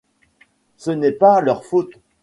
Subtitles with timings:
[0.77, 1.93] Ce n’est pas leur faute.